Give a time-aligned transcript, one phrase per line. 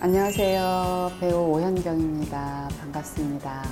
[0.00, 1.10] 안녕하세요.
[1.20, 2.68] 배우 오현경입니다.
[2.80, 3.62] 반갑습니다.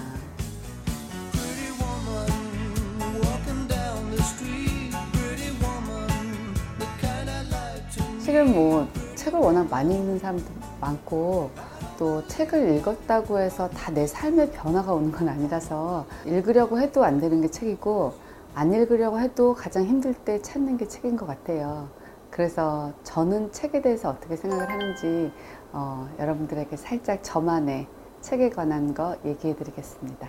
[8.20, 10.44] 실은 뭐 책을 워낙 많이 읽는 사람도
[10.80, 11.50] 많고
[11.98, 17.40] 또 책을 읽었다고 해서 다 내 삶의 변화가 오는 건 아니라서 읽으려고 해도 안 되는
[17.40, 18.14] 게 책이고
[18.54, 21.88] 안 읽으려고 해도 가장 힘들 때 찾는 게 책인 것 같아요.
[22.36, 25.32] 그래서 저는 책에 대해서 어떻게 생각을 하는지
[25.72, 27.86] 어, 여러분들에게 살짝 저만의
[28.20, 30.28] 책에 관한 거 얘기해 드리겠습니다.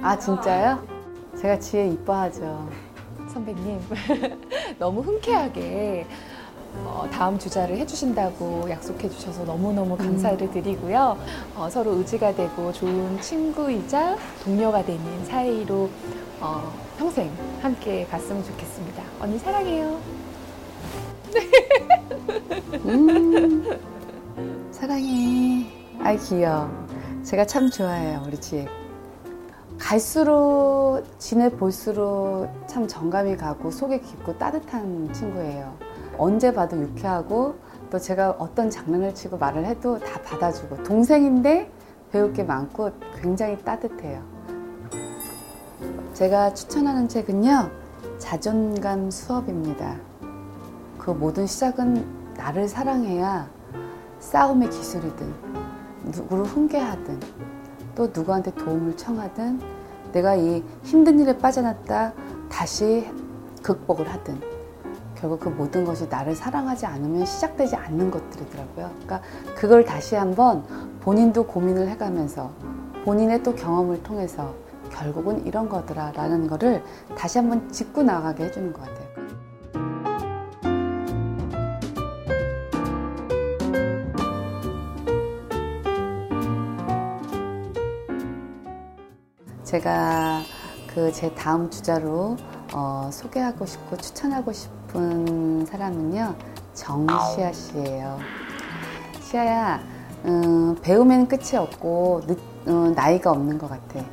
[0.00, 0.82] 아, 진짜요?
[1.38, 2.66] 제가 지혜 이뻐하죠.
[3.28, 3.80] 선배님
[4.80, 6.06] 너무 흔쾌하게
[6.86, 11.18] 어, 다음 주자를 해주신다고 약속해 주셔서 너무너무 감사를 드리고요.
[11.54, 15.90] 어, 서로 의지가 되고 좋은 친구이자 동료가 되는 사이로
[16.40, 19.02] 어, 평생 함께 갔으면 좋겠습니다.
[19.20, 20.29] 언니 사랑해요.
[22.86, 23.64] 음,
[24.70, 25.66] 사랑해.
[26.00, 26.68] 아이, 귀여워.
[27.22, 28.66] 제가 참 좋아해요, 우리 지혜.
[29.78, 35.74] 갈수록 지내 볼수록 참 정감이 가고 속이 깊고 따뜻한 친구예요.
[36.18, 37.56] 언제 봐도 유쾌하고
[37.90, 41.70] 또 제가 어떤 장난을 치고 말을 해도 다 받아주고 동생인데
[42.12, 44.22] 배울 게 많고 굉장히 따뜻해요.
[46.12, 47.70] 제가 추천하는 책은요,
[48.18, 49.96] 자존감 수업입니다.
[51.00, 53.48] 그 모든 시작은 나를 사랑해야
[54.18, 55.34] 싸움의 기술이든
[56.04, 57.20] 누구를 훈계하든
[57.94, 59.60] 또 누구한테 도움을 청하든
[60.12, 62.12] 내가 이 힘든 일에 빠져났다
[62.50, 63.10] 다시
[63.62, 64.40] 극복을 하든
[65.14, 68.90] 결국 그 모든 것이 나를 사랑하지 않으면 시작되지 않는 것들이더라고요.
[69.02, 69.20] 그러니까
[69.54, 70.64] 그걸 다시 한번
[71.00, 72.50] 본인도 고민을 해가면서
[73.04, 74.54] 본인의 또 경험을 통해서
[74.90, 76.82] 결국은 이런 거더라 라는 거를
[77.16, 79.19] 다시 한번 짚고 나가게 해주는 것 같아요.
[89.64, 90.42] 제가
[90.92, 92.36] 그 제 다음 주자로
[92.72, 96.34] 어, 소개하고 싶고 추천하고 싶은 사람은요
[96.74, 98.18] 정시아 씨예요.
[99.20, 99.80] 시아야
[100.24, 104.04] 음, 배움에는 끝이 없고 늦, 음, 나이가 없는 것 같아.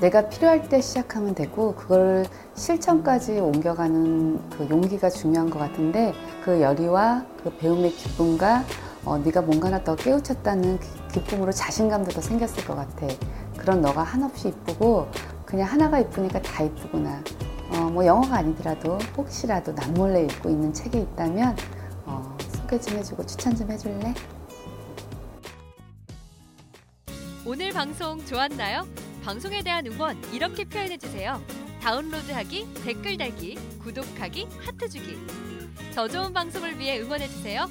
[0.00, 6.12] 내가 필요할 때 시작하면 되고 그걸 실천까지 옮겨가는 그 용기가 중요한 것 같은데
[6.44, 8.64] 그 열의와 그 배움의 기쁨과
[9.04, 13.06] 어, 네가 뭔가 하나 더 깨우쳤다는 그 기쁨으로 자신감도 더 생겼을 것 같아.
[13.66, 15.10] 그런 너가 한없이 이쁘고
[15.44, 17.20] 그냥 하나가 이쁘니까 다 이쁘구나.
[17.72, 21.56] 어, 뭐 영어가 아니더라도 혹시라도 남몰래 읽고 있는 책이 있다면
[22.04, 24.14] 어, 소개 좀 해주고 추천 좀 해줄래?
[27.44, 28.86] 오늘 방송 좋았나요?
[29.24, 31.42] 방송에 대한 응원 이렇게 표현해 주세요.
[31.82, 35.18] 다운로드하기, 댓글 달기, 구독하기, 하트 주기.
[35.92, 37.66] 더 좋은 방송을 위해 응원해 주세요.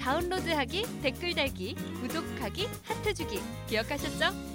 [0.00, 3.40] 다운로드하기, 댓글 달기, 구독하기, 하트 주기.
[3.66, 4.52] 기억하셨죠?